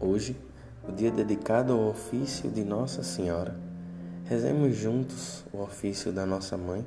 Hoje, 0.00 0.36
o 0.88 0.92
dia 0.92 1.10
dedicado 1.10 1.72
ao 1.72 1.88
ofício 1.88 2.48
de 2.48 2.62
Nossa 2.62 3.02
Senhora. 3.02 3.58
Rezemos 4.26 4.76
juntos 4.76 5.44
o 5.52 5.60
ofício 5.60 6.12
da 6.12 6.24
nossa 6.24 6.56
mãe, 6.56 6.86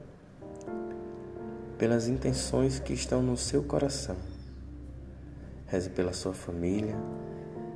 pelas 1.77 2.07
intenções 2.07 2.79
que 2.79 2.93
estão 2.93 3.21
no 3.21 3.35
seu 3.35 3.63
coração. 3.63 4.15
Reze 5.67 5.89
pela 5.89 6.13
sua 6.13 6.33
família, 6.33 6.95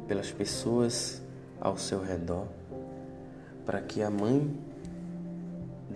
pelas 0.07 0.31
pessoas 0.31 1.21
ao 1.59 1.77
seu 1.77 2.01
redor, 2.01 2.47
para 3.65 3.81
que 3.81 4.01
a 4.01 4.09
mãe 4.09 4.57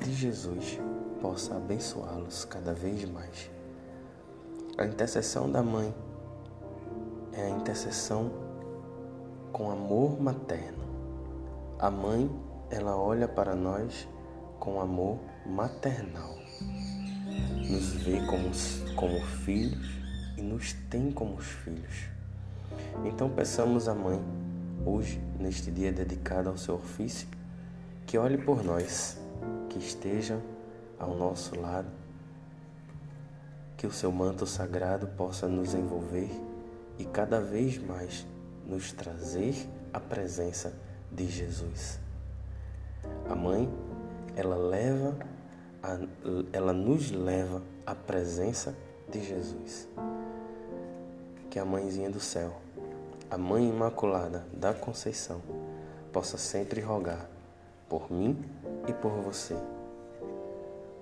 de 0.01 0.13
Jesus 0.13 0.81
possa 1.21 1.55
abençoá-los 1.55 2.43
cada 2.43 2.73
vez 2.73 3.05
mais. 3.05 3.49
A 4.77 4.85
intercessão 4.85 5.49
da 5.49 5.63
mãe 5.63 5.95
é 7.31 7.45
a 7.45 7.49
intercessão 7.49 8.48
com 9.51 9.71
amor 9.71 10.21
materno. 10.21 10.83
A 11.77 11.89
mãe, 11.89 12.29
ela 12.69 12.95
olha 12.97 13.27
para 13.27 13.55
nós 13.55 14.07
com 14.59 14.79
amor 14.79 15.19
maternal. 15.45 16.35
Nos 17.69 17.93
vê 17.93 18.19
como, 18.25 18.51
como 18.95 19.21
filhos 19.43 19.87
e 20.37 20.41
nos 20.41 20.73
tem 20.89 21.11
como 21.11 21.37
filhos. 21.37 22.09
Então 23.05 23.29
peçamos 23.29 23.87
à 23.87 23.95
mãe, 23.95 24.21
hoje, 24.85 25.21
neste 25.39 25.71
dia 25.71 25.91
dedicado 25.91 26.49
ao 26.49 26.57
seu 26.57 26.75
ofício, 26.75 27.27
que 28.05 28.17
olhe 28.17 28.37
por 28.37 28.63
nós, 28.63 29.17
que 29.69 29.79
esteja 29.79 30.39
ao 30.99 31.15
nosso 31.15 31.59
lado, 31.59 31.89
que 33.77 33.87
o 33.87 33.91
seu 33.91 34.11
manto 34.11 34.45
sagrado 34.45 35.07
possa 35.07 35.47
nos 35.47 35.73
envolver 35.73 36.29
e 36.97 37.05
cada 37.05 37.39
vez 37.39 37.77
mais 37.77 38.25
nos 38.69 38.93
trazer 38.93 39.55
a 39.91 39.99
presença 39.99 40.71
de 41.11 41.27
Jesus. 41.27 41.99
A 43.27 43.35
mãe, 43.35 43.67
ela 44.35 44.55
leva, 44.55 45.17
a, 45.81 45.97
ela 46.53 46.71
nos 46.71 47.09
leva 47.11 47.61
à 47.85 47.95
presença 47.95 48.75
de 49.09 49.25
Jesus. 49.25 49.87
Que 51.49 51.57
a 51.57 51.65
mãezinha 51.65 52.09
do 52.09 52.19
céu, 52.19 52.53
a 53.31 53.37
mãe 53.37 53.67
imaculada 53.67 54.45
da 54.53 54.73
Conceição, 54.73 55.41
possa 56.13 56.37
sempre 56.37 56.79
rogar 56.79 57.27
por 57.87 58.11
mim 58.11 58.37
e 58.87 58.93
por 58.93 59.11
você. 59.11 59.55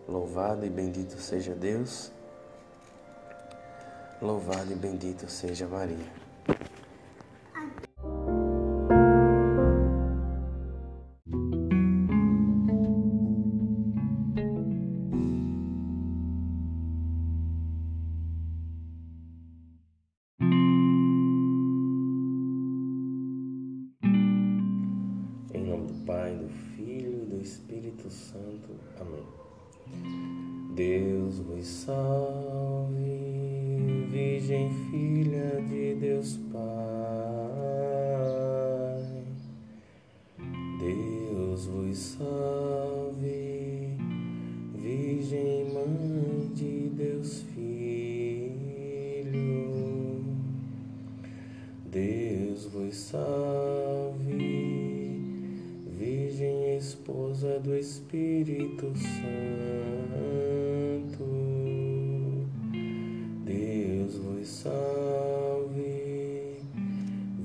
Louvado 0.07 0.65
e 0.65 0.69
bendito 0.69 1.19
seja 1.19 1.53
Deus. 1.53 2.11
Louvado 4.21 4.71
e 4.71 4.75
bendito 4.75 5.29
seja 5.29 5.67
Maria. 5.67 6.26
Deus 31.37 31.45
vos 31.45 31.67
salve, 31.67 32.95
Virgem 34.09 34.71
Filha 34.89 35.61
de 35.69 35.93
Deus 35.95 36.39
Pai. 36.51 36.63
Deus 40.79 41.67
vos 41.67 41.97
salve, 41.97 43.97
Virgem 44.73 45.71
Mãe 45.73 46.51
de 46.55 46.89
Deus 46.89 47.43
Filho. 47.53 47.69
Deus 51.91 52.65
vos 52.65 52.95
salve 52.95 54.57
esposa 56.77 57.59
do 57.59 57.75
Espírito 57.75 58.93
Santo. 58.95 60.66
Salve, 64.47 65.83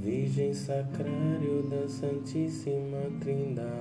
Virgem 0.00 0.54
Sacrário 0.54 1.64
da 1.68 1.88
Santíssima 1.88 2.98
Trindade. 3.20 3.72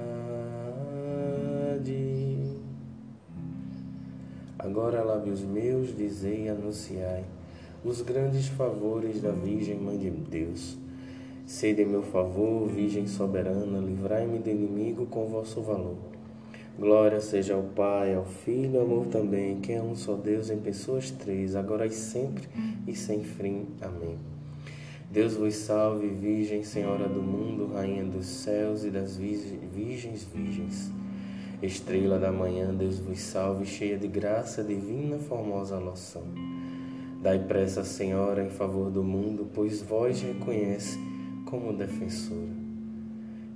Agora, 4.57 5.03
lábios 5.03 5.41
meus, 5.41 5.95
dizei 5.95 6.45
e 6.45 6.49
anunciai 6.49 7.23
os 7.85 8.01
grandes 8.01 8.47
favores 8.47 9.21
da 9.21 9.31
Virgem 9.31 9.77
Mãe 9.77 9.97
de 9.97 10.09
Deus 10.09 10.77
Sede 11.51 11.81
em 11.81 11.85
meu 11.85 12.01
favor, 12.01 12.69
Virgem 12.69 13.05
soberana, 13.07 13.79
livrai-me 13.79 14.39
do 14.39 14.49
inimigo 14.49 15.05
com 15.07 15.25
vosso 15.25 15.59
valor. 15.61 15.97
Glória 16.79 17.19
seja 17.19 17.53
ao 17.53 17.63
Pai, 17.63 18.15
ao 18.15 18.25
Filho, 18.25 18.79
ao 18.79 18.85
amor 18.85 19.07
também, 19.07 19.59
que 19.59 19.71
é 19.73 19.81
um 19.81 19.95
só 19.95 20.15
Deus 20.15 20.49
em 20.49 20.57
pessoas 20.57 21.11
três, 21.11 21.55
agora 21.55 21.85
e 21.85 21.91
sempre 21.91 22.47
e 22.87 22.95
sem 22.95 23.23
fim. 23.23 23.67
Amém. 23.81 24.17
Deus 25.11 25.33
vos 25.33 25.53
salve, 25.55 26.07
Virgem, 26.07 26.63
Senhora 26.63 27.07
do 27.07 27.21
mundo, 27.21 27.73
Rainha 27.73 28.05
dos 28.05 28.25
céus 28.25 28.85
e 28.85 28.89
das 28.89 29.17
virgens 29.17 30.23
virgens. 30.33 30.89
Estrela 31.61 32.17
da 32.17 32.31
manhã, 32.31 32.73
Deus 32.73 32.99
vos 32.99 33.19
salve, 33.19 33.65
cheia 33.65 33.97
de 33.97 34.07
graça 34.07 34.63
divina, 34.63 35.19
formosa 35.19 35.77
loção. 35.77 36.23
Dai 37.21 37.37
pressa, 37.37 37.83
Senhora, 37.83 38.43
em 38.43 38.49
favor 38.49 38.89
do 38.89 39.03
mundo, 39.03 39.47
pois 39.53 39.81
vós 39.81 40.21
reconhece 40.21 40.97
como 41.45 41.73
defensora. 41.73 42.60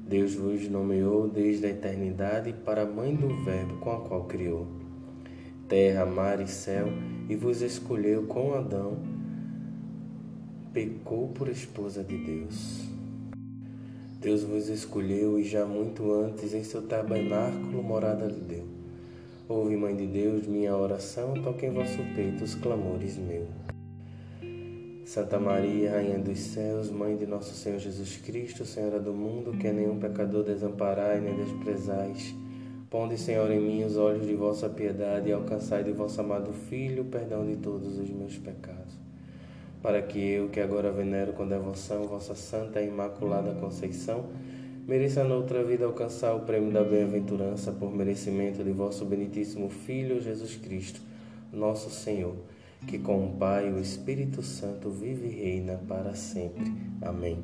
Deus 0.07 0.35
vos 0.35 0.69
nomeou 0.69 1.27
desde 1.27 1.65
a 1.65 1.69
eternidade 1.69 2.53
para 2.63 2.83
a 2.83 2.85
mãe 2.85 3.15
do 3.15 3.27
Verbo 3.43 3.77
com 3.77 3.91
a 3.91 3.99
qual 4.01 4.25
criou 4.25 4.67
terra, 5.67 6.05
mar 6.05 6.39
e 6.39 6.47
céu, 6.47 6.87
e 7.27 7.35
vos 7.35 7.61
escolheu 7.61 8.23
com 8.23 8.53
Adão, 8.53 8.97
pecou 10.71 11.29
por 11.29 11.49
esposa 11.49 12.03
de 12.03 12.17
Deus. 12.17 12.87
Deus 14.21 14.43
vos 14.43 14.69
escolheu 14.69 15.39
e 15.39 15.43
já 15.43 15.65
muito 15.65 16.11
antes 16.11 16.53
em 16.53 16.63
seu 16.63 16.81
tabernáculo 16.81 17.83
morada 17.83 18.25
lhe 18.25 18.41
deu. 18.41 18.65
Ouve, 19.47 19.75
Mãe 19.75 19.95
de 19.95 20.07
Deus, 20.07 20.47
minha 20.47 20.75
oração, 20.75 21.33
toque 21.43 21.67
em 21.67 21.71
vosso 21.71 21.99
peito 22.15 22.43
os 22.43 22.55
clamores 22.55 23.17
meus. 23.17 23.74
Santa 25.15 25.39
Maria, 25.39 25.91
Rainha 25.91 26.19
dos 26.19 26.37
Céus, 26.37 26.91
Mãe 26.91 27.15
de 27.15 27.25
nosso 27.25 27.53
Senhor 27.53 27.79
Jesus 27.79 28.17
Cristo, 28.17 28.65
Senhora 28.65 28.99
do 28.99 29.13
mundo, 29.13 29.57
que 29.57 29.71
nenhum 29.71 29.97
pecador 29.97 30.43
desamparai 30.43 31.21
nem 31.21 31.37
desprezais. 31.37 32.35
Ponde, 32.89 33.17
Senhor, 33.17 33.49
em 33.49 33.61
mim 33.61 33.85
os 33.85 33.95
olhos 33.95 34.27
de 34.27 34.35
vossa 34.35 34.67
piedade 34.67 35.29
e 35.29 35.31
alcançai 35.31 35.85
de 35.85 35.93
vosso 35.93 36.19
amado 36.19 36.51
Filho 36.51 37.03
o 37.03 37.05
perdão 37.05 37.45
de 37.45 37.55
todos 37.55 37.97
os 37.97 38.09
meus 38.09 38.37
pecados. 38.37 38.93
Para 39.81 40.01
que 40.01 40.19
eu, 40.19 40.49
que 40.49 40.59
agora 40.59 40.91
venero 40.91 41.31
com 41.31 41.47
devoção 41.47 42.03
vossa 42.03 42.35
Santa 42.35 42.81
e 42.81 42.89
Imaculada 42.89 43.53
Conceição, 43.53 44.25
mereça 44.85 45.23
noutra 45.23 45.63
vida 45.63 45.85
alcançar 45.85 46.35
o 46.35 46.41
prêmio 46.41 46.73
da 46.73 46.83
bem-aventurança 46.83 47.71
por 47.71 47.89
merecimento 47.89 48.61
de 48.61 48.71
vosso 48.71 49.05
benditíssimo 49.05 49.69
Filho 49.69 50.19
Jesus 50.19 50.57
Cristo, 50.57 50.99
nosso 51.53 51.89
Senhor 51.89 52.35
que 52.85 52.99
com 52.99 53.25
o 53.25 53.31
Pai 53.33 53.71
o 53.71 53.79
Espírito 53.79 54.41
Santo 54.41 54.89
vive 54.89 55.27
e 55.27 55.31
reina 55.31 55.79
para 55.87 56.13
sempre. 56.13 56.71
Amém. 57.01 57.39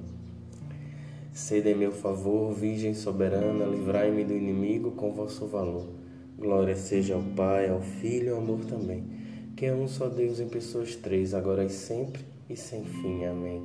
Sede 1.34 1.70
em 1.70 1.76
meu 1.76 1.92
favor, 1.92 2.54
Virgem 2.54 2.94
soberana, 2.94 3.66
livrai-me 3.66 4.24
do 4.24 4.34
inimigo 4.34 4.92
com 4.92 5.14
vosso 5.14 5.48
valor. 5.48 5.88
Glória 6.38 6.76
seja 6.76 7.16
ao 7.16 7.22
Pai, 7.22 7.70
ao 7.70 7.82
Filho 7.82 8.28
e 8.28 8.30
ao 8.30 8.38
amor 8.38 8.66
também, 8.66 9.04
que 9.56 9.66
é 9.66 9.74
um 9.74 9.88
só 9.88 10.08
Deus 10.08 10.40
em 10.40 10.48
pessoas 10.48 10.96
três, 10.96 11.34
agora 11.34 11.64
e 11.64 11.70
sempre 11.70 12.22
e 12.50 12.56
sem 12.56 12.84
fim. 12.84 13.26
Amém. 13.26 13.62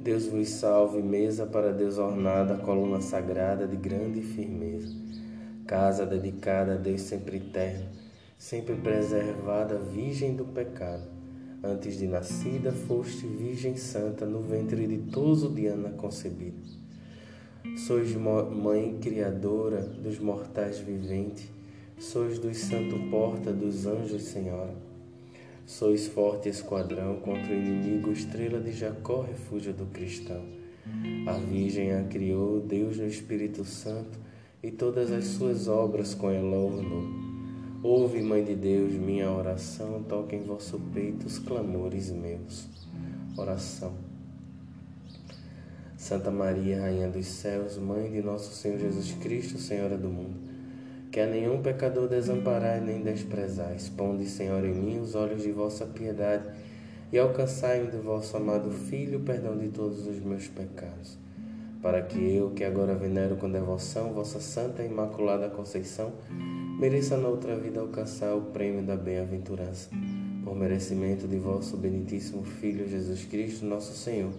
Deus 0.00 0.26
vos 0.26 0.48
salve, 0.48 1.00
mesa 1.02 1.46
para 1.46 1.72
Deus 1.72 1.98
ornada, 1.98 2.56
coluna 2.56 3.00
sagrada 3.00 3.68
de 3.68 3.76
grande 3.76 4.20
firmeza, 4.20 4.96
casa 5.66 6.04
dedicada 6.04 6.74
a 6.74 6.76
Deus 6.76 7.02
sempre 7.02 7.36
eterno 7.36 8.01
sempre 8.42 8.74
preservada 8.74 9.78
virgem 9.78 10.34
do 10.34 10.44
pecado. 10.44 11.04
Antes 11.62 11.96
de 11.96 12.08
nascida, 12.08 12.72
foste 12.72 13.24
virgem 13.24 13.76
santa 13.76 14.26
no 14.26 14.40
ventre 14.40 14.84
de 14.84 14.98
Toso 15.12 15.48
Diana 15.48 15.90
concebida. 15.90 16.58
Sois 17.86 18.12
mãe 18.16 18.98
criadora 19.00 19.82
dos 19.82 20.18
mortais 20.18 20.80
viventes, 20.80 21.48
sois 22.00 22.40
dos 22.40 22.56
santo 22.56 22.98
porta 23.12 23.52
dos 23.52 23.86
anjos, 23.86 24.22
Senhora. 24.24 24.74
Sois 25.64 26.08
forte 26.08 26.48
esquadrão 26.48 27.20
contra 27.20 27.52
o 27.52 27.56
inimigo, 27.56 28.10
estrela 28.10 28.58
de 28.58 28.72
Jacó, 28.72 29.20
refúgio 29.22 29.72
do 29.72 29.86
cristão. 29.86 30.42
A 31.28 31.34
Virgem 31.34 31.94
a 31.94 32.02
criou, 32.02 32.58
Deus 32.58 32.98
no 32.98 33.06
Espírito 33.06 33.64
Santo, 33.64 34.18
e 34.60 34.72
todas 34.72 35.12
as 35.12 35.26
suas 35.26 35.68
obras 35.68 36.12
com 36.12 36.28
ela 36.28 36.56
ornou. 36.56 37.31
Ouve, 37.84 38.22
Mãe 38.22 38.44
de 38.44 38.54
Deus, 38.54 38.92
minha 38.92 39.28
oração, 39.28 40.04
toque 40.08 40.36
em 40.36 40.44
vosso 40.44 40.78
peito 40.94 41.26
os 41.26 41.40
clamores 41.40 42.12
meus. 42.12 42.68
Oração. 43.36 43.92
Santa 45.96 46.30
Maria, 46.30 46.82
Rainha 46.82 47.08
dos 47.08 47.26
Céus, 47.26 47.76
Mãe 47.78 48.08
de 48.08 48.22
nosso 48.22 48.54
Senhor 48.54 48.78
Jesus 48.78 49.14
Cristo, 49.14 49.58
Senhora 49.58 49.98
do 49.98 50.08
mundo, 50.08 50.36
que 51.10 51.18
a 51.18 51.26
nenhum 51.26 51.60
pecador 51.60 52.06
desamparai 52.06 52.80
nem 52.80 53.02
desprezais, 53.02 53.88
ponde, 53.88 54.26
Senhor, 54.26 54.64
em 54.64 54.74
mim 54.74 55.00
os 55.00 55.16
olhos 55.16 55.42
de 55.42 55.50
vossa 55.50 55.84
piedade 55.84 56.48
e 57.12 57.18
alcançai-me 57.18 57.90
do 57.90 58.00
vosso 58.00 58.36
amado 58.36 58.70
Filho 58.70 59.18
o 59.18 59.22
perdão 59.22 59.58
de 59.58 59.70
todos 59.70 60.06
os 60.06 60.20
meus 60.20 60.46
pecados 60.46 61.18
para 61.82 62.00
que 62.00 62.36
eu, 62.36 62.50
que 62.50 62.62
agora 62.62 62.94
venero 62.94 63.34
com 63.36 63.50
devoção 63.50 64.12
vossa 64.12 64.38
Santa 64.38 64.84
e 64.84 64.86
Imaculada 64.86 65.50
Conceição, 65.50 66.12
mereça 66.82 67.16
na 67.16 67.28
outra 67.28 67.54
vida 67.54 67.78
alcançar 67.78 68.34
o 68.34 68.40
prêmio 68.40 68.82
da 68.82 68.96
bem-aventurança, 68.96 69.88
por 70.42 70.56
merecimento 70.56 71.28
de 71.28 71.38
vosso 71.38 71.76
benditíssimo 71.76 72.42
Filho 72.42 72.88
Jesus 72.88 73.24
Cristo, 73.24 73.64
nosso 73.64 73.96
Senhor, 73.96 74.32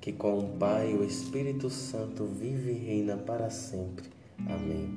que 0.00 0.10
com 0.10 0.36
o 0.36 0.48
Pai 0.58 0.90
e 0.90 0.96
o 0.96 1.04
Espírito 1.04 1.70
Santo 1.70 2.24
vive 2.24 2.72
e 2.72 2.74
reina 2.74 3.16
para 3.16 3.50
sempre. 3.50 4.06
Amém. 4.48 4.88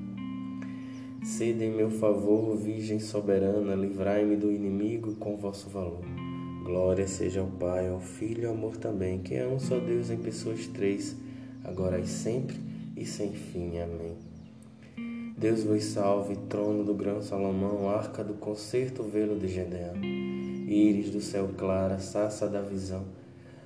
Sede 1.23 1.63
em 1.63 1.75
meu 1.75 1.91
favor, 1.91 2.57
Virgem 2.57 2.99
soberana, 2.99 3.75
livrai-me 3.75 4.35
do 4.35 4.51
inimigo 4.51 5.13
com 5.17 5.37
vosso 5.37 5.69
valor. 5.69 6.01
Glória 6.63 7.07
seja 7.07 7.41
ao 7.41 7.47
Pai, 7.47 7.87
ao 7.87 7.99
Filho 7.99 8.41
e 8.41 8.45
ao 8.47 8.53
amor 8.53 8.77
também, 8.77 9.19
que 9.19 9.35
é 9.35 9.47
um 9.47 9.59
só 9.59 9.77
Deus 9.77 10.09
em 10.09 10.17
pessoas 10.17 10.65
três 10.65 11.15
agora 11.63 11.99
e 11.99 12.07
sempre 12.07 12.57
e 12.95 13.05
sem 13.05 13.31
fim. 13.31 13.77
Amém. 13.77 14.26
Deus 15.37 15.63
vos 15.63 15.83
salve, 15.83 16.35
trono 16.49 16.83
do 16.83 16.95
grão 16.95 17.21
Salomão, 17.21 17.87
arca 17.87 18.23
do 18.23 18.33
concerto, 18.33 19.03
velo 19.03 19.37
de 19.37 19.47
Gedeão, 19.47 19.95
íris 20.03 21.11
do 21.11 21.21
céu 21.21 21.51
clara, 21.55 21.99
saça 21.99 22.49
da 22.49 22.59
visão, 22.59 23.05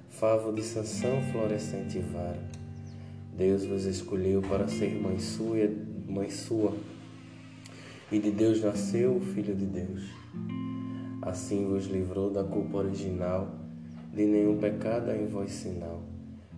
favo 0.09 0.51
de 0.51 0.63
Sansão, 0.63 1.21
florescente 1.31 1.97
vara. 1.99 2.43
Deus 3.37 3.63
vos 3.63 3.85
escolheu 3.85 4.41
para 4.41 4.67
ser 4.67 5.01
mãe 5.01 5.17
sua, 5.17 5.71
mãe 6.09 6.29
sua, 6.29 6.75
e 8.11 8.19
de 8.19 8.31
Deus 8.31 8.61
nasceu 8.61 9.15
o 9.15 9.21
Filho 9.21 9.55
de 9.55 9.65
Deus. 9.65 10.03
Assim 11.21 11.69
vos 11.69 11.85
livrou 11.85 12.29
da 12.29 12.43
culpa 12.43 12.79
original, 12.79 13.47
de 14.13 14.25
nenhum 14.25 14.57
pecado 14.57 15.09
em 15.11 15.25
vós 15.25 15.51
sinal 15.51 16.10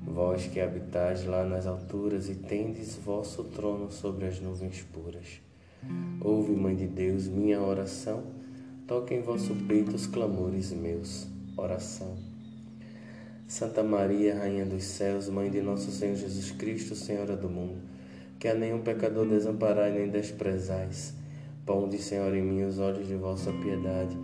Vós 0.05 0.45
que 0.45 0.59
habitais 0.59 1.25
lá 1.25 1.45
nas 1.45 1.65
alturas 1.65 2.29
e 2.29 2.35
tendes 2.35 2.97
vosso 2.97 3.43
trono 3.45 3.89
sobre 3.89 4.25
as 4.25 4.39
nuvens 4.39 4.81
puras. 4.81 5.41
Ouve, 6.21 6.51
Mãe 6.51 6.75
de 6.75 6.87
Deus, 6.87 7.27
minha 7.27 7.61
oração, 7.61 8.23
toque 8.85 9.13
em 9.13 9.21
vosso 9.21 9.55
peito 9.67 9.95
os 9.95 10.05
clamores 10.05 10.71
meus. 10.71 11.25
Oração. 11.55 12.15
Santa 13.47 13.81
Maria, 13.81 14.37
Rainha 14.37 14.65
dos 14.65 14.83
céus, 14.83 15.29
Mãe 15.29 15.49
de 15.49 15.61
nosso 15.61 15.89
Senhor 15.89 16.15
Jesus 16.15 16.51
Cristo, 16.51 16.95
Senhora 16.95 17.37
do 17.37 17.49
mundo, 17.49 17.77
que 18.37 18.47
a 18.47 18.53
nenhum 18.53 18.81
pecador 18.81 19.25
desamparai 19.25 19.93
nem 19.93 20.09
desprezais. 20.09 21.15
Ponde, 21.65 21.97
Senhor, 21.97 22.35
em 22.35 22.41
mim 22.43 22.63
os 22.63 22.77
olhos 22.77 23.07
de 23.07 23.15
vossa 23.15 23.51
piedade 23.53 24.17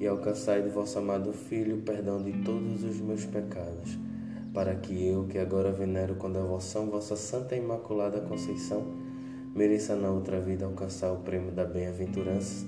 e 0.00 0.06
alcançai 0.06 0.62
de 0.62 0.68
vosso 0.68 0.98
amado 0.98 1.32
Filho 1.32 1.76
o 1.76 1.82
perdão 1.82 2.22
de 2.22 2.32
todos 2.44 2.84
os 2.84 3.00
meus 3.00 3.24
pecados 3.24 3.98
para 4.54 4.76
que 4.76 5.04
eu, 5.04 5.24
que 5.24 5.36
agora 5.36 5.72
venero 5.72 6.14
com 6.14 6.30
devoção 6.30 6.86
vossa 6.86 7.16
Santa 7.16 7.56
Imaculada 7.56 8.20
Conceição, 8.20 8.86
mereça 9.52 9.96
na 9.96 10.08
outra 10.08 10.40
vida 10.40 10.64
alcançar 10.64 11.12
o 11.12 11.16
prêmio 11.16 11.50
da 11.50 11.64
bem-aventurança, 11.64 12.64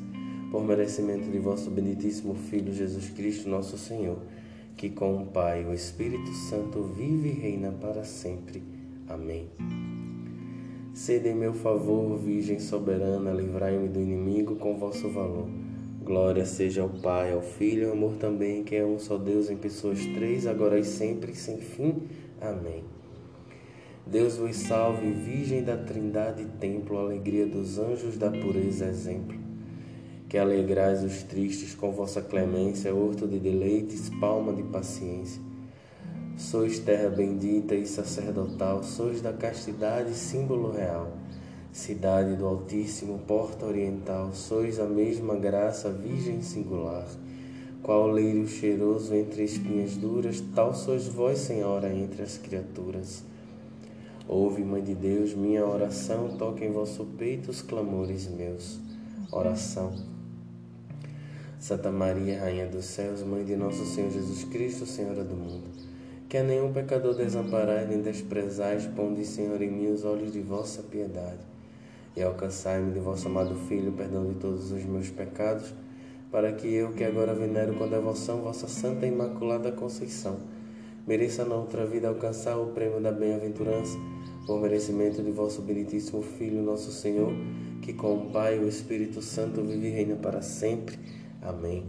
por 0.51 0.65
merecimento 0.65 1.31
de 1.31 1.39
vosso 1.39 1.71
benditíssimo 1.71 2.35
Filho 2.35 2.75
Jesus 2.75 3.09
Cristo, 3.11 3.49
nosso 3.49 3.79
Senhor, 3.79 4.19
que 4.77 4.91
com 4.91 5.23
o 5.23 5.27
Pai 5.27 5.63
e 5.63 5.67
o 5.67 5.73
Espírito 5.73 6.33
Santo 6.33 6.83
vive 6.83 7.29
e 7.29 7.33
reina 7.33 7.71
para 7.71 8.03
sempre. 8.03 8.65
Amém. 9.09 9.49
Sede 10.93 11.29
em 11.29 11.35
meu 11.37 11.55
favor, 11.55 12.19
Virgem 12.19 12.59
soberana, 12.59 13.31
livrai-me 13.31 13.89
do 13.89 14.01
inimigo 14.01 14.57
com 14.57 14.77
vosso 14.77 15.09
valor. 15.09 15.47
Glória 16.07 16.47
seja 16.47 16.83
ao 16.83 16.89
Pai, 16.89 17.33
ao 17.33 17.43
Filho 17.43 17.89
ao 17.89 17.95
amor 17.95 18.13
também, 18.13 18.63
que 18.63 18.77
é 18.77 18.87
um 18.87 18.97
só 18.97 19.19
Deus 19.19 19.51
em 19.51 19.57
pessoas 19.57 19.99
três, 20.15 20.47
agora 20.47 20.79
e 20.79 20.85
sempre, 20.85 21.35
sem 21.35 21.59
fim. 21.59 22.03
Amém. 22.41 22.85
Deus 24.07 24.37
vos 24.37 24.55
salve, 24.55 25.11
Virgem 25.11 25.65
da 25.65 25.77
Trindade, 25.77 26.45
templo, 26.61 26.97
alegria 26.97 27.45
dos 27.45 27.77
anjos, 27.77 28.17
da 28.17 28.31
pureza, 28.31 28.87
exemplo. 28.87 29.37
Que 30.29 30.39
alegrais 30.39 31.03
os 31.03 31.25
tristes 31.25 31.75
com 31.75 31.91
vossa 31.91 32.23
clemência, 32.23 32.95
horto 32.95 33.27
de 33.27 33.41
deleites, 33.41 34.09
palma 34.21 34.53
de 34.53 34.63
paciência. 34.63 35.43
Sois 36.37 36.79
terra 36.79 37.09
bendita 37.09 37.75
e 37.75 37.85
sacerdotal, 37.85 38.85
sois 38.85 39.21
da 39.21 39.33
castidade 39.33 40.15
símbolo 40.15 40.71
real 40.71 41.26
Cidade 41.77 42.37
do 42.37 42.47
Altíssimo, 42.47 43.19
porta 43.27 43.67
oriental, 43.67 44.33
sois 44.33 44.81
a 44.81 44.87
mesma 44.87 45.37
graça, 45.37 45.91
virgem 45.91 46.41
singular. 46.41 47.07
Qual 47.83 48.07
leiro 48.07 48.49
cheiroso 48.49 49.15
entre 49.15 49.45
espinhas 49.45 49.95
duras, 49.95 50.43
tal 50.55 50.75
sois 50.75 51.07
vós, 51.07 51.39
Senhora, 51.39 51.93
entre 51.93 52.23
as 52.23 52.39
criaturas. 52.39 53.23
Ouve, 54.27 54.65
Mãe 54.65 54.83
de 54.83 54.95
Deus, 54.95 55.35
minha 55.35 55.67
oração, 55.67 56.35
toque 56.39 56.65
em 56.65 56.73
vosso 56.73 57.05
peito 57.19 57.51
os 57.51 57.61
clamores 57.61 58.27
meus. 58.27 58.81
Oração. 59.31 59.93
Santa 61.61 61.93
Maria, 61.93 62.41
Rainha 62.41 62.67
dos 62.67 62.87
céus, 62.87 63.23
Mãe 63.23 63.45
de 63.45 63.55
nosso 63.55 63.85
Senhor 63.85 64.11
Jesus 64.11 64.45
Cristo, 64.45 64.87
Senhora 64.87 65.23
do 65.23 65.37
mundo, 65.37 65.69
que 66.27 66.39
a 66.39 66.43
nenhum 66.43 66.73
pecador 66.73 67.15
desamparai 67.15 67.87
nem 67.87 68.01
desprezais, 68.01 68.87
ponde, 68.87 69.27
Senhor, 69.27 69.61
em 69.61 69.71
mim 69.71 69.89
os 69.89 70.07
olhos 70.07 70.33
de 70.33 70.41
vossa 70.41 70.83
piedade 70.83 71.56
e 72.17 72.23
alcançai-me 72.23 72.93
de 72.93 72.99
vosso 72.99 73.29
amado 73.29 73.55
Filho 73.69 73.93
perdão 73.93 74.27
de 74.27 74.35
todos 74.37 74.73
os 74.73 74.85
meus 74.85 75.11
pecados, 75.11 75.75
para 76.33 76.51
que 76.53 76.67
eu, 76.67 76.93
que 76.93 77.05
agora 77.05 77.35
venero 77.35 77.75
com 77.75 77.87
devoção 77.87 78.41
vossa 78.41 78.67
Santa 78.67 79.07
e 79.07 79.11
Imaculada 79.11 79.71
Conceição, 79.71 80.39
mereça 81.07 81.45
na 81.45 81.55
outra 81.55 81.85
vida 81.85 82.09
alcançar 82.09 82.57
o 82.57 82.69
prêmio 82.69 83.01
da 83.01 83.13
bem-aventurança, 83.13 83.97
por 84.47 84.61
merecimento 84.61 85.23
de 85.23 85.31
vosso 85.31 85.61
benditíssimo 85.61 86.23
Filho, 86.23 86.63
nosso 86.63 86.91
Senhor, 86.91 87.33
que 87.83 87.93
com 87.93 88.15
o 88.15 88.31
Pai 88.31 88.57
e 88.57 88.61
o 88.61 88.69
Espírito 88.69 89.21
Santo 89.21 89.63
vive 89.63 89.89
e 89.89 89.91
reina 89.91 90.17
para 90.17 90.41
sempre. 90.41 90.99
Amém. 91.43 91.85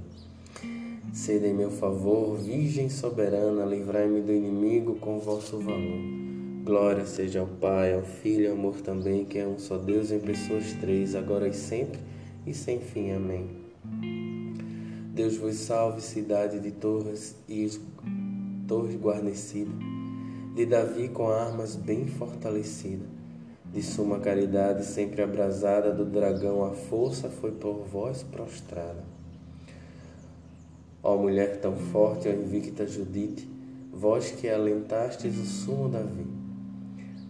Sede 1.13 1.47
em 1.47 1.53
meu 1.53 1.71
favor, 1.71 2.35
Virgem 2.35 2.89
soberana, 2.89 3.65
livrai-me 3.65 4.21
do 4.21 4.33
inimigo 4.33 4.95
com 4.95 5.19
vosso 5.19 5.57
valor. 5.59 6.26
Glória 6.67 7.05
seja 7.05 7.39
ao 7.39 7.47
Pai, 7.47 7.93
ao 7.93 8.01
Filho 8.01 8.43
e 8.43 8.47
ao 8.47 8.53
amor 8.53 8.81
também, 8.81 9.23
que 9.23 9.39
é 9.39 9.47
um 9.47 9.57
só 9.57 9.77
Deus 9.77 10.11
em 10.11 10.19
pessoas 10.19 10.73
três, 10.73 11.15
agora 11.15 11.47
e 11.47 11.53
sempre 11.53 11.97
e 12.45 12.53
sem 12.53 12.81
fim. 12.81 13.13
Amém. 13.13 13.47
Deus 15.13 15.37
vos 15.37 15.55
salve, 15.55 16.01
cidade 16.01 16.59
de 16.59 16.71
torres 16.71 17.37
e 17.47 17.71
torres 18.67 18.97
guarnecida, 18.97 19.71
de 20.55 20.65
Davi 20.65 21.07
com 21.07 21.29
armas 21.29 21.77
bem 21.77 22.05
fortalecida, 22.05 23.05
de 23.71 23.81
suma 23.81 24.19
caridade 24.19 24.83
sempre 24.83 25.21
abrasada, 25.21 25.93
do 25.93 26.03
dragão 26.03 26.65
a 26.65 26.71
força 26.71 27.29
foi 27.29 27.51
por 27.51 27.85
vós 27.85 28.23
prostrada. 28.23 29.05
Ó 31.01 31.15
mulher 31.15 31.61
tão 31.61 31.77
forte, 31.77 32.27
ó 32.27 32.31
invicta 32.33 32.85
Judite, 32.85 33.49
vós 33.89 34.31
que 34.31 34.49
alentastes 34.49 35.37
o 35.37 35.45
sumo 35.45 35.87
Davi, 35.87 36.36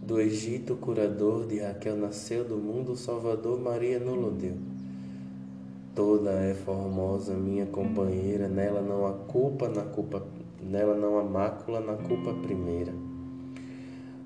do 0.08 0.18
Egito, 0.18 0.74
curador 0.74 1.46
de 1.46 1.58
Raquel 1.58 1.94
nasceu, 1.94 2.42
do 2.42 2.56
mundo 2.56 2.96
Salvador 2.96 3.60
Maria 3.60 3.98
nulo 3.98 4.30
deu. 4.30 4.54
Toda 5.94 6.30
é 6.30 6.54
formosa, 6.54 7.34
minha 7.34 7.66
companheira, 7.66 8.48
nela 8.48 8.80
não 8.80 9.06
há 9.06 9.12
culpa, 9.12 9.68
na 9.68 9.82
culpa, 9.82 10.26
nela 10.62 10.96
não 10.96 11.18
há 11.18 11.22
mácula, 11.22 11.80
na 11.80 11.92
culpa 11.92 12.32
primeira. 12.32 12.94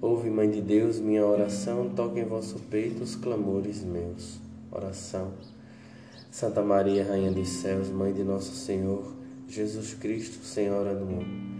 Ouve, 0.00 0.30
Mãe 0.30 0.48
de 0.48 0.60
Deus, 0.60 1.00
minha 1.00 1.26
oração, 1.26 1.90
toque 1.96 2.20
em 2.20 2.26
vosso 2.26 2.60
peito 2.70 3.02
os 3.02 3.16
clamores 3.16 3.82
meus. 3.82 4.38
Oração. 4.70 5.32
Santa 6.30 6.62
Maria, 6.62 7.04
Rainha 7.04 7.32
dos 7.32 7.48
céus, 7.48 7.88
Mãe 7.90 8.12
de 8.12 8.22
nosso 8.22 8.54
Senhor, 8.54 9.02
Jesus 9.48 9.94
Cristo, 9.94 10.44
Senhora 10.44 10.94
do 10.94 11.04
mundo 11.04 11.51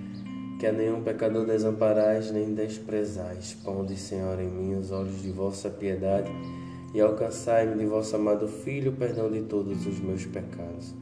que 0.63 0.67
a 0.69 0.73
nenhum 0.73 1.03
pecador 1.03 1.45
desamparais 1.45 2.31
nem 2.31 2.55
desprezais. 2.55 3.53
Ponde, 3.65 3.97
Senhor, 3.97 4.39
em 4.39 4.47
mim 4.47 4.77
os 4.77 4.93
olhos 4.93 5.21
de 5.21 5.29
vossa 5.33 5.69
piedade 5.69 6.31
e 6.95 7.01
alcançai-me 7.01 7.77
de 7.77 7.85
vosso 7.85 8.15
amado 8.15 8.47
Filho 8.47 8.93
o 8.93 8.95
perdão 8.95 9.29
de 9.29 9.41
todos 9.41 9.85
os 9.85 9.99
meus 9.99 10.25
pecados, 10.25 10.95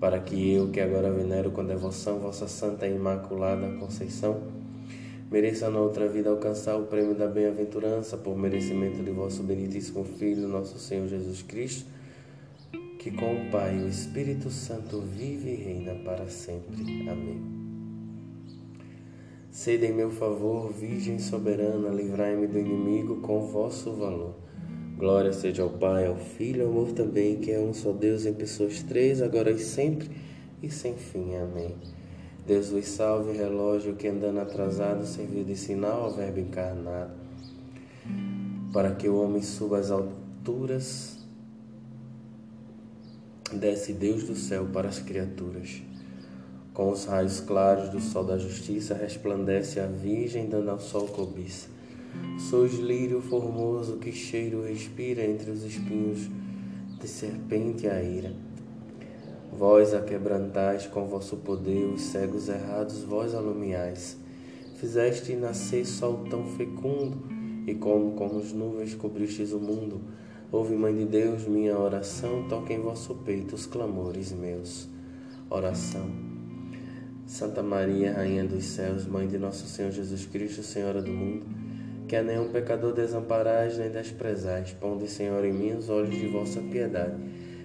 para 0.00 0.18
que 0.20 0.54
eu, 0.54 0.70
que 0.70 0.80
agora 0.80 1.12
venero 1.12 1.50
com 1.50 1.62
devoção 1.62 2.18
vossa 2.18 2.48
Santa 2.48 2.86
e 2.86 2.96
Imaculada 2.96 3.76
Conceição, 3.78 4.40
mereça 5.30 5.68
na 5.68 5.80
outra 5.80 6.08
vida 6.08 6.30
alcançar 6.30 6.74
o 6.78 6.86
prêmio 6.86 7.14
da 7.14 7.26
bem-aventurança 7.26 8.16
por 8.16 8.34
merecimento 8.34 9.02
de 9.02 9.10
vosso 9.10 9.42
benditíssimo 9.42 10.02
Filho, 10.02 10.48
nosso 10.48 10.78
Senhor 10.78 11.06
Jesus 11.08 11.42
Cristo, 11.42 11.90
que 12.98 13.10
com 13.10 13.34
o 13.34 13.50
Pai 13.50 13.76
e 13.78 13.82
o 13.82 13.86
Espírito 13.86 14.48
Santo 14.48 15.02
vive 15.02 15.50
e 15.50 15.56
reina 15.56 15.94
para 15.96 16.26
sempre. 16.26 17.06
Amém. 17.06 17.63
Sede 19.54 19.86
em 19.86 19.92
meu 19.92 20.10
favor, 20.10 20.72
Virgem 20.72 21.20
soberana, 21.20 21.88
livrai-me 21.88 22.48
do 22.48 22.58
inimigo 22.58 23.20
com 23.20 23.46
vosso 23.46 23.92
valor. 23.92 24.34
Glória 24.98 25.32
seja 25.32 25.62
ao 25.62 25.70
Pai, 25.70 26.08
ao 26.08 26.16
Filho, 26.16 26.64
ao 26.64 26.72
amor 26.72 26.90
também, 26.90 27.36
que 27.36 27.52
é 27.52 27.60
um 27.60 27.72
só 27.72 27.92
Deus 27.92 28.26
em 28.26 28.34
pessoas 28.34 28.82
três, 28.82 29.22
agora 29.22 29.52
e 29.52 29.58
sempre 29.60 30.10
e 30.60 30.68
sem 30.68 30.96
fim. 30.96 31.36
Amém. 31.36 31.76
Deus 32.44 32.70
vos 32.70 32.84
salve, 32.84 33.30
relógio 33.30 33.94
que 33.94 34.08
andando 34.08 34.40
atrasado 34.40 35.06
serviu 35.06 35.44
de 35.44 35.54
sinal 35.54 36.02
ao 36.02 36.10
Verbo 36.12 36.40
encarnado, 36.40 37.12
para 38.72 38.92
que 38.96 39.08
o 39.08 39.22
homem 39.22 39.40
suba 39.40 39.78
às 39.78 39.88
alturas, 39.88 41.16
desce 43.52 43.92
Deus 43.92 44.24
do 44.24 44.34
céu 44.34 44.66
para 44.72 44.88
as 44.88 44.98
criaturas. 44.98 45.93
Com 46.74 46.90
os 46.90 47.04
raios 47.04 47.38
claros 47.38 47.88
do 47.88 48.00
sol 48.00 48.24
da 48.24 48.36
justiça 48.36 48.94
resplandece 48.94 49.78
a 49.78 49.86
Virgem, 49.86 50.48
dando 50.48 50.72
ao 50.72 50.80
sol 50.80 51.06
cobiça. 51.06 51.68
Sois 52.50 52.74
lírio 52.74 53.22
formoso 53.22 53.98
que 53.98 54.10
cheiro 54.10 54.64
respira 54.64 55.24
entre 55.24 55.52
os 55.52 55.62
espinhos 55.62 56.28
de 57.00 57.06
serpente 57.06 57.86
a 57.86 58.02
ira. 58.02 58.32
Vós 59.56 59.94
a 59.94 60.00
quebrantais 60.00 60.88
com 60.88 61.06
vosso 61.06 61.36
poder 61.36 61.84
os 61.84 62.02
cegos 62.02 62.48
errados, 62.48 63.04
vós 63.04 63.36
alumiais. 63.36 64.16
Fizeste 64.74 65.36
nascer 65.36 65.86
sol 65.86 66.24
tão 66.28 66.44
fecundo, 66.44 67.16
e 67.68 67.74
como 67.76 68.16
com 68.16 68.36
as 68.36 68.52
nuvens 68.52 68.96
cobristes 68.96 69.52
o 69.52 69.60
mundo. 69.60 70.00
Ouve, 70.50 70.74
Mãe 70.74 70.92
de 70.92 71.04
Deus, 71.04 71.46
minha 71.46 71.78
oração, 71.78 72.48
toque 72.48 72.72
em 72.72 72.80
vosso 72.80 73.14
peito 73.14 73.54
os 73.54 73.64
clamores 73.64 74.32
meus. 74.32 74.88
Oração. 75.48 76.33
Santa 77.26 77.62
Maria, 77.62 78.12
Rainha 78.12 78.44
dos 78.44 78.64
céus, 78.64 79.06
Mãe 79.06 79.26
de 79.26 79.38
nosso 79.38 79.66
Senhor 79.66 79.90
Jesus 79.90 80.26
Cristo, 80.26 80.62
Senhora 80.62 81.00
do 81.00 81.10
mundo, 81.10 81.46
que 82.06 82.14
a 82.14 82.22
nenhum 82.22 82.50
pecador 82.50 82.92
desamparais 82.92 83.78
nem 83.78 83.90
desprezais, 83.90 84.72
ponde, 84.72 85.08
Senhor, 85.08 85.42
em 85.42 85.52
mim 85.52 85.72
os 85.72 85.88
olhos 85.88 86.14
de 86.14 86.28
vossa 86.28 86.60
piedade, 86.60 87.16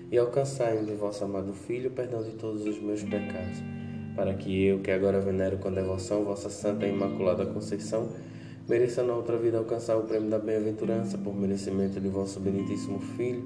e 0.10 0.18
alcançai 0.18 0.78
de 0.86 0.94
vosso 0.94 1.26
amado 1.26 1.54
Filho 1.54 1.92
perdão 1.92 2.24
de 2.24 2.32
todos 2.32 2.66
os 2.66 2.82
meus 2.82 3.04
pecados, 3.04 3.62
para 4.16 4.34
que 4.34 4.66
eu, 4.66 4.80
que 4.80 4.92
agora 4.92 5.20
venero 5.20 5.58
com 5.58 5.72
devoção 5.72 6.24
vossa 6.24 6.50
Santa 6.50 6.88
e 6.88 6.90
Imaculada 6.90 7.46
Conceição, 7.46 8.08
mereça 8.68 9.04
na 9.04 9.14
outra 9.14 9.38
vida 9.38 9.58
alcançar 9.58 9.98
o 9.98 10.04
prêmio 10.04 10.30
da 10.30 10.40
bem-aventurança 10.40 11.18
por 11.18 11.36
merecimento 11.36 12.00
de 12.00 12.08
vosso 12.08 12.40
benditíssimo 12.40 13.00
Filho, 13.18 13.44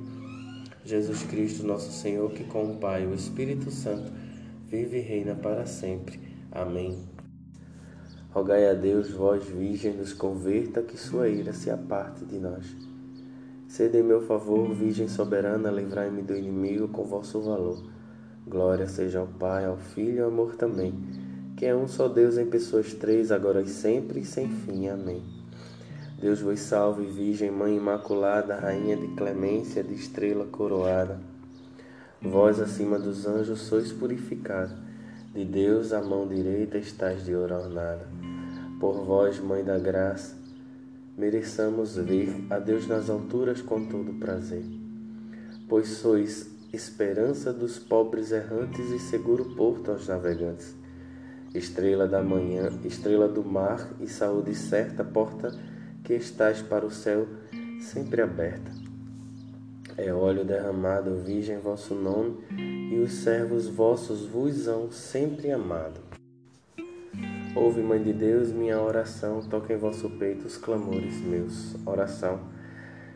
Jesus 0.86 1.24
Cristo, 1.24 1.65
nosso 1.65 1.91
Senhor, 1.91 2.32
que 2.32 2.43
com 2.43 2.72
o 2.72 2.75
Pai 2.75 3.03
e 3.03 3.08
o 3.08 3.15
Espírito 3.15 3.72
Santo 3.72 4.12
vive 4.74 4.98
e 4.98 5.01
reina 5.01 5.36
para 5.36 5.68
sempre. 5.68 6.20
Amém. 6.51 6.98
Rogai 8.32 8.68
a 8.68 8.74
Deus, 8.74 9.12
vós 9.12 9.44
virgem, 9.46 9.94
nos 9.94 10.13
converta, 10.13 10.82
que 10.82 10.98
sua 10.98 11.30
ira 11.30 11.53
se 11.53 11.70
aparte 11.70 12.25
de 12.25 12.39
nós. 12.39 12.65
Sede 13.68 14.00
em 14.00 14.03
meu 14.03 14.22
favor, 14.22 14.74
Virgem 14.74 15.08
soberana, 15.08 15.70
livrai-me 15.70 16.24
do 16.24 16.36
inimigo 16.36 16.88
com 16.88 17.03
vosso 17.03 17.39
valor. 17.39 17.84
Glória 18.48 18.88
seja 18.88 19.20
ao 19.20 19.27
Pai, 19.27 19.63
ao 19.65 19.77
Filho 19.77 20.15
e 20.15 20.22
ao 20.22 20.30
amor 20.30 20.56
também, 20.56 20.92
que 21.56 21.68
é 21.68 21.75
um 21.75 21.88
só 21.88 22.08
Deus 22.08 22.39
em 22.39 22.48
pessoas 22.48 22.96
três, 22.96 23.32
agora 23.32 23.62
e 23.62 23.68
sempre 23.68 24.22
e 24.22 24.25
sem 24.25 24.50
fim. 24.50 24.88
Amém. 24.88 25.22
Deus 26.20 26.42
vos 26.42 26.60
salve, 26.60 27.06
Virgem 27.06 27.51
Mãe 27.51 27.77
Imaculada, 27.77 28.56
Rainha 28.56 28.98
de 28.98 29.10
clemência, 29.10 29.84
de 29.84 29.94
estrela 29.94 30.48
coroada. 30.48 31.33
Vós, 32.24 32.58
acima 32.62 32.98
dos 32.98 33.27
anjos, 33.27 33.60
sois 33.60 33.92
purificada, 33.92 34.74
de 35.34 35.44
Deus 35.44 35.92
a 35.92 36.01
mão 36.01 36.25
direita 36.25 36.77
estáis 36.77 37.25
de 37.25 37.36
ouro 37.36 37.53
ornada. 37.53 38.08
Por 38.80 39.03
vós, 39.03 39.39
Mãe 39.39 39.62
da 39.62 39.77
Graça, 39.77 40.34
mereçamos 41.18 41.98
ver 41.98 42.34
a 42.50 42.60
Deus 42.60 42.88
nas 42.88 43.10
alturas 43.10 43.62
com 43.62 43.86
todo 43.88 44.20
prazer. 44.20 44.63
Pois 45.68 45.89
sois 45.89 46.50
esperança 46.72 47.51
dos 47.51 47.77
pobres 47.77 48.32
errantes 48.32 48.89
e 48.89 49.00
seguro 49.00 49.53
porto 49.56 49.92
aos 49.92 50.08
navegantes. 50.08 50.74
Estrela 51.53 52.08
da 52.08 52.24
manhã, 52.24 52.70
estrela 52.86 53.27
do 53.27 53.44
mar 53.44 53.86
e 54.00 54.08
saúde 54.08 54.56
certa, 54.56 55.03
porta 55.03 55.53
que 56.06 56.13
estás 56.13 56.62
para 56.62 56.86
o 56.86 56.89
céu 56.89 57.27
sempre 57.82 58.22
aberta. 58.22 58.83
É 59.98 60.12
óleo 60.12 60.44
derramado, 60.44 61.16
Virgem, 61.18 61.60
vosso 61.60 61.94
nome, 61.94 62.44
e 62.92 63.00
os 63.00 63.12
servos 63.14 63.68
vossos 63.68 64.26
vos 64.26 64.68
hão 64.68 64.92
sempre 64.92 65.52
amado. 65.52 66.02
Ouve, 67.56 67.82
Mãe 67.82 68.02
de 68.02 68.12
Deus, 68.12 68.52
minha 68.52 68.82
oração, 68.82 69.42
toca 69.42 69.72
em 69.72 69.78
vosso 69.78 70.10
peito 70.10 70.48
os 70.48 70.58
clamores 70.58 71.22
meus. 71.22 71.76
Oração. 71.86 72.40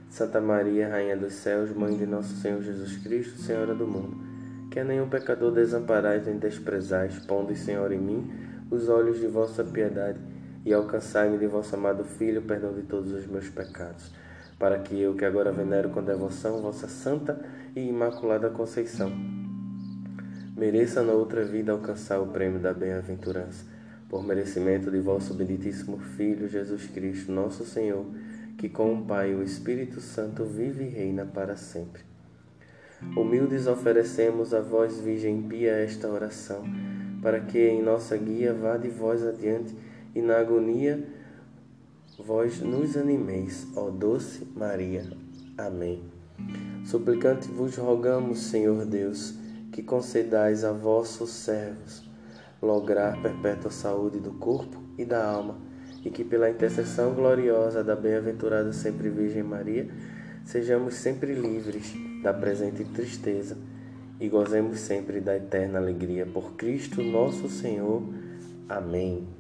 Santa 0.08 0.40
Maria, 0.40 0.88
Rainha 0.88 1.18
dos 1.18 1.34
céus, 1.34 1.72
Mãe 1.74 1.98
de 1.98 2.06
nosso 2.06 2.36
Senhor 2.36 2.62
Jesus 2.62 2.98
Cristo, 2.98 3.42
Senhora 3.42 3.74
do 3.74 3.88
mundo, 3.88 4.16
que 4.70 4.80
a 4.80 4.84
nenhum 4.84 5.10
pecador 5.10 5.52
desamparais 5.52 6.26
nem 6.28 6.38
desprezais, 6.38 7.18
pondo, 7.20 7.56
Senhor, 7.56 7.92
em 7.92 8.00
mim 8.00 8.32
os 8.70 8.88
olhos 8.88 9.20
de 9.20 9.28
vossa 9.28 9.64
piedade 9.64 10.20
e 10.66 10.74
alcançai-me 10.74 11.38
de 11.38 11.48
vosso 11.48 11.76
amado 11.76 12.04
Filho 12.04 12.42
perdão 12.42 12.74
de 12.74 12.84
todos 12.84 13.14
os 13.14 13.26
meus 13.26 13.50
pecados, 13.50 14.12
para 14.60 14.80
que 14.80 15.00
eu, 15.00 15.16
que 15.16 15.26
agora 15.26 15.52
venero 15.52 15.90
com 15.90 16.04
devoção 16.04 16.62
vossa 16.62 16.88
santa 16.88 17.40
e 17.76 17.88
imaculada 17.88 18.50
Conceição, 18.50 19.12
mereça 20.56 21.04
na 21.04 21.14
outra 21.14 21.44
vida 21.46 21.72
alcançar 21.72 22.20
o 22.20 22.28
prêmio 22.28 22.60
da 22.60 22.74
bem-aventurança 22.74 23.66
por 24.10 24.24
merecimento 24.24 24.90
de 24.90 25.00
vosso 25.00 25.34
benditíssimo 25.34 26.00
Filho 26.00 26.48
Jesus 26.48 26.88
Cristo, 26.88 27.32
nosso 27.32 27.66
Senhor, 27.66 28.06
que 28.58 28.70
com 28.70 28.94
o 28.94 29.06
Pai 29.06 29.32
e 29.32 29.36
o 29.36 29.44
Espírito 29.44 30.00
Santo 30.00 30.46
vive 30.46 30.86
e 30.86 30.90
reina 30.90 31.26
para 31.26 31.56
sempre. 31.56 32.02
Humildes 33.16 33.68
oferecemos 33.68 34.54
a 34.54 34.62
vós, 34.62 35.00
Virgem 35.00 35.44
Pia, 35.44 35.74
esta 35.74 36.08
oração, 36.08 36.64
para 37.22 37.40
que 37.40 37.60
em 37.60 37.84
nossa 37.84 38.18
guia 38.18 38.54
vá 38.54 38.78
de 38.78 38.90
vós 38.90 39.24
adiante 39.24 39.76
e 40.16 40.22
na 40.22 40.38
agonia 40.38 41.04
vós 42.20 42.60
nos 42.62 42.98
animeis, 42.98 43.68
ó 43.76 43.90
doce 43.90 44.48
Maria. 44.56 45.06
Amém. 45.58 46.04
Suplicante 46.86 47.48
vos 47.48 47.76
rogamos, 47.76 48.40
Senhor 48.40 48.86
Deus, 48.86 49.36
que 49.72 49.84
concedais 49.84 50.64
a 50.64 50.72
vossos 50.72 51.30
servos 51.30 52.08
lograr 52.62 53.22
perpétua 53.22 53.70
saúde 53.70 54.20
do 54.20 54.32
corpo 54.32 54.82
e 54.98 55.06
da 55.06 55.24
alma, 55.24 55.58
e 56.04 56.10
que 56.10 56.24
pela 56.24 56.50
intercessão 56.50 57.14
gloriosa 57.14 57.84
da 57.84 57.96
bem-aventurada 57.96 58.74
sempre 58.74 59.10
Virgem 59.10 59.44
Maria, 59.44 59.88
sejamos 60.44 60.96
sempre 60.96 61.34
livres 61.34 61.94
da 62.24 62.34
presente 62.34 62.84
tristeza 62.84 63.58
e 64.20 64.28
gozemos 64.28 64.80
sempre 64.80 65.22
da 65.22 65.36
eterna 65.36 65.78
alegria 65.78 66.26
por 66.26 66.54
Cristo 66.54 67.04
nosso 67.04 67.48
Senhor. 67.48 68.02
Amém. 68.68 69.37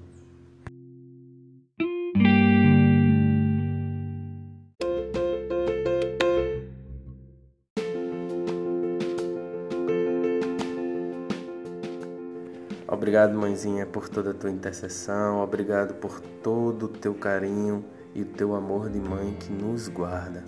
Obrigado, 13.17 13.39
mãezinha, 13.39 13.83
por 13.83 14.07
toda 14.07 14.29
a 14.29 14.33
tua 14.35 14.51
intercessão. 14.51 15.41
Obrigado 15.41 15.95
por 15.95 16.19
todo 16.19 16.83
o 16.83 16.87
teu 16.87 17.15
carinho 17.15 17.83
e 18.13 18.21
o 18.21 18.25
teu 18.25 18.53
amor 18.53 18.91
de 18.91 18.99
mãe 18.99 19.35
que 19.39 19.51
nos 19.51 19.87
guarda. 19.87 20.43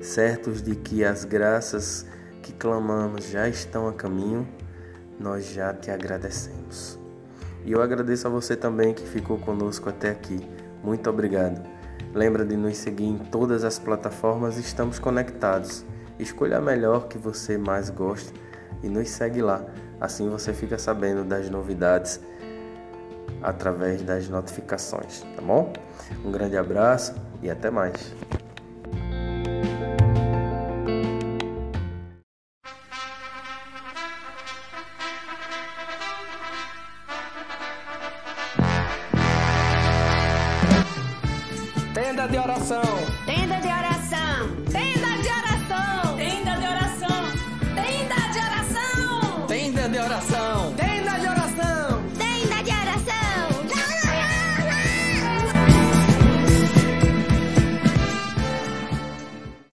Certos 0.00 0.62
de 0.62 0.74
que 0.76 1.04
as 1.04 1.26
graças 1.26 2.06
que 2.42 2.54
clamamos 2.54 3.26
já 3.26 3.46
estão 3.50 3.86
a 3.86 3.92
caminho, 3.92 4.48
nós 5.18 5.44
já 5.50 5.74
te 5.74 5.90
agradecemos. 5.90 6.98
E 7.66 7.72
eu 7.72 7.82
agradeço 7.82 8.26
a 8.26 8.30
você 8.30 8.56
também 8.56 8.94
que 8.94 9.06
ficou 9.06 9.36
conosco 9.36 9.90
até 9.90 10.08
aqui. 10.08 10.40
Muito 10.82 11.10
obrigado. 11.10 11.62
Lembra 12.14 12.46
de 12.46 12.56
nos 12.56 12.78
seguir 12.78 13.08
em 13.08 13.18
todas 13.18 13.62
as 13.62 13.78
plataformas, 13.78 14.56
estamos 14.56 14.98
conectados. 14.98 15.84
Escolha 16.18 16.56
a 16.56 16.62
melhor 16.62 17.08
que 17.08 17.18
você 17.18 17.58
mais 17.58 17.90
gosta 17.90 18.32
e 18.82 18.88
nos 18.88 19.10
segue 19.10 19.42
lá. 19.42 19.62
Assim 20.00 20.30
você 20.30 20.54
fica 20.54 20.78
sabendo 20.78 21.22
das 21.24 21.50
novidades 21.50 22.20
através 23.42 24.02
das 24.02 24.28
notificações, 24.28 25.20
tá 25.36 25.42
bom? 25.42 25.72
Um 26.24 26.30
grande 26.30 26.56
abraço 26.56 27.14
e 27.42 27.50
até 27.50 27.70
mais. 27.70 28.14
Tenda 41.92 42.26
de 42.26 42.38
oração. 42.38 43.09